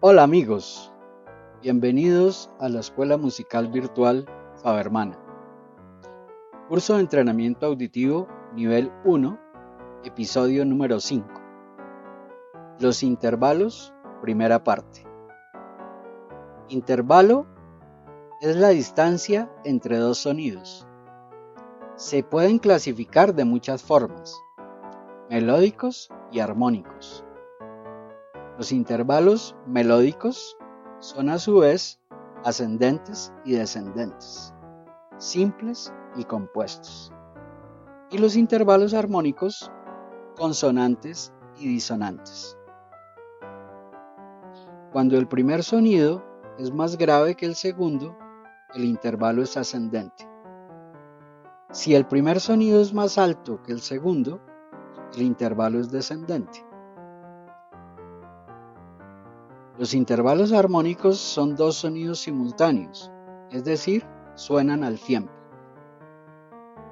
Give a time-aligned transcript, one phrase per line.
[0.00, 0.92] Hola amigos,
[1.62, 4.26] bienvenidos a la Escuela Musical Virtual
[4.62, 5.18] Fabermana.
[6.68, 9.40] Curso de entrenamiento auditivo nivel 1,
[10.04, 11.26] episodio número 5.
[12.78, 15.06] Los intervalos, primera parte.
[16.68, 17.46] Intervalo
[18.42, 20.86] es la distancia entre dos sonidos.
[21.94, 24.38] Se pueden clasificar de muchas formas,
[25.30, 27.25] melódicos y armónicos.
[28.56, 30.56] Los intervalos melódicos
[31.00, 32.00] son a su vez
[32.42, 34.54] ascendentes y descendentes,
[35.18, 37.12] simples y compuestos.
[38.10, 39.70] Y los intervalos armónicos,
[40.36, 42.56] consonantes y disonantes.
[44.92, 46.24] Cuando el primer sonido
[46.58, 48.16] es más grave que el segundo,
[48.74, 50.26] el intervalo es ascendente.
[51.72, 54.40] Si el primer sonido es más alto que el segundo,
[55.14, 56.65] el intervalo es descendente.
[59.78, 63.12] Los intervalos armónicos son dos sonidos simultáneos,
[63.50, 65.30] es decir, suenan al tiempo.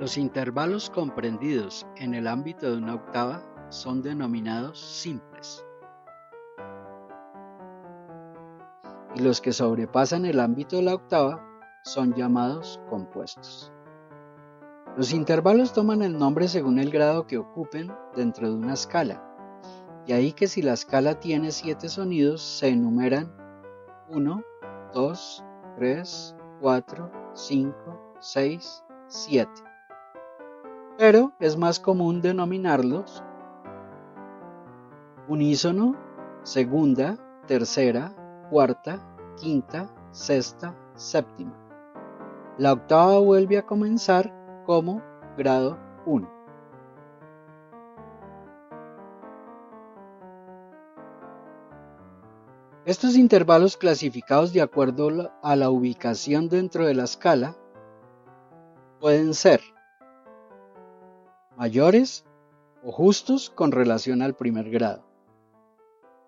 [0.00, 5.64] Los intervalos comprendidos en el ámbito de una octava son denominados simples.
[9.14, 11.40] Y los que sobrepasan el ámbito de la octava
[11.84, 13.72] son llamados compuestos.
[14.96, 19.31] Los intervalos toman el nombre según el grado que ocupen dentro de una escala
[20.06, 23.32] y ahí que si la escala tiene siete sonidos, se enumeran
[24.08, 24.42] 1,
[24.92, 25.44] 2,
[25.76, 29.50] 3, 4, 5, 6, 7.
[30.98, 33.22] Pero es más común denominarlos
[35.28, 35.96] unísono,
[36.42, 37.16] segunda,
[37.46, 38.12] tercera,
[38.50, 38.98] cuarta,
[39.36, 41.56] quinta, sexta, séptima.
[42.58, 44.32] La octava vuelve a comenzar
[44.66, 45.00] como
[45.36, 46.41] grado 1.
[52.84, 57.56] Estos intervalos clasificados de acuerdo a la ubicación dentro de la escala
[58.98, 59.60] pueden ser
[61.56, 62.24] mayores
[62.82, 65.04] o justos con relación al primer grado.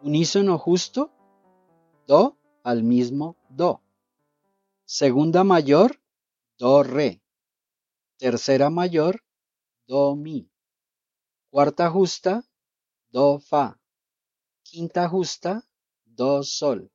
[0.00, 1.10] Unísono justo,
[2.06, 3.82] do al mismo do.
[4.86, 6.00] Segunda mayor,
[6.56, 7.20] do re.
[8.16, 9.22] Tercera mayor,
[9.86, 10.50] do mi.
[11.50, 12.42] Cuarta justa,
[13.10, 13.78] do fa.
[14.62, 15.67] Quinta justa,
[16.18, 16.90] do, sol.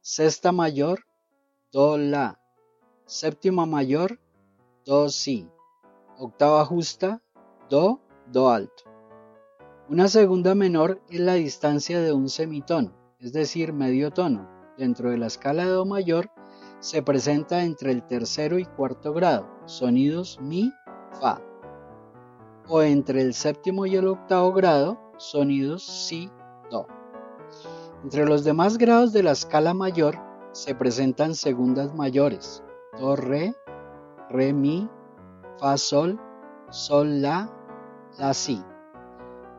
[0.00, 0.98] Sexta mayor,
[1.70, 2.40] do, la.
[3.04, 4.18] Séptima mayor,
[4.86, 5.46] do, si.
[6.18, 7.20] Octava justa,
[7.68, 8.00] do,
[8.32, 8.84] do alto.
[9.90, 14.48] Una segunda menor es la distancia de un semitono, es decir, medio tono.
[14.78, 16.30] Dentro de la escala de do mayor
[16.80, 20.72] se presenta entre el tercero y cuarto grado, sonidos mi,
[21.20, 21.42] fa.
[22.66, 26.30] O entre el séptimo y el octavo grado, sonidos si,
[26.70, 26.86] do.
[28.04, 30.18] Entre los demás grados de la escala mayor
[30.52, 32.62] se presentan segundas mayores,
[33.00, 33.54] do, re,
[34.28, 34.90] re, mi,
[35.58, 36.20] fa, sol,
[36.68, 37.50] sol, la,
[38.18, 38.62] la, si.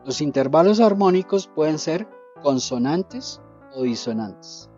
[0.04, 2.08] Los intervalos armónicos pueden ser
[2.40, 3.42] consonantes
[3.74, 4.70] o disonantes.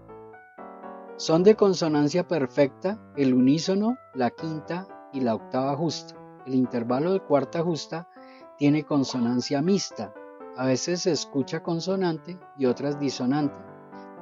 [1.18, 6.14] Son de consonancia perfecta el unísono, la quinta y la octava justa.
[6.46, 8.08] El intervalo de cuarta justa
[8.56, 10.14] tiene consonancia mixta,
[10.58, 13.56] a veces se escucha consonante y otras disonante,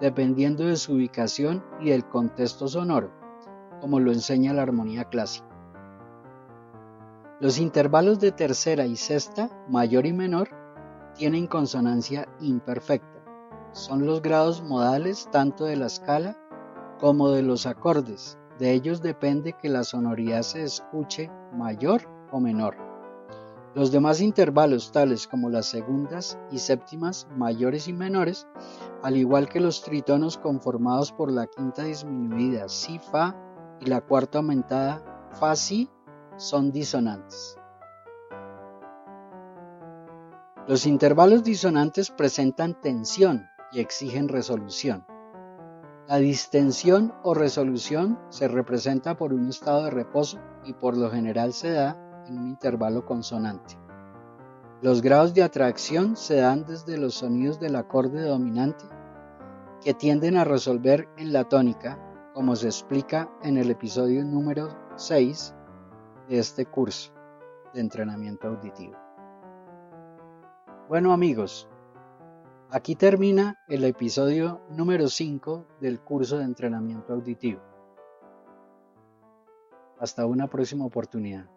[0.03, 3.11] dependiendo de su ubicación y del contexto sonoro,
[3.81, 5.49] como lo enseña la armonía clásica.
[7.41, 10.51] Los intervalos de tercera y sexta, mayor y menor,
[11.15, 13.25] tienen consonancia imperfecta.
[13.73, 16.37] Son los grados modales tanto de la escala
[17.01, 18.39] como de los acordes.
[18.59, 22.86] De ellos depende que la sonoridad se escuche mayor o menor.
[23.77, 28.47] Los demás intervalos, tales como las segundas y séptimas mayores y menores,
[29.03, 33.37] al igual que los tritonos conformados por la quinta disminuida si fa
[33.79, 35.91] y la cuarta aumentada fa si,
[36.39, 37.59] son disonantes.
[40.67, 45.05] Los intervalos disonantes presentan tensión y exigen resolución.
[46.09, 51.53] La distensión o resolución se representa por un estado de reposo y por lo general
[51.53, 53.77] se da en un intervalo consonante.
[54.83, 58.85] Los grados de atracción se dan desde los sonidos del acorde dominante,
[59.83, 61.99] que tienden a resolver en la tónica,
[62.35, 65.55] como se explica en el episodio número 6
[66.29, 67.13] de este curso
[67.73, 68.95] de entrenamiento auditivo.
[70.89, 71.69] Bueno amigos,
[72.71, 77.61] aquí termina el episodio número 5 del curso de entrenamiento auditivo.
[79.99, 81.56] Hasta una próxima oportunidad.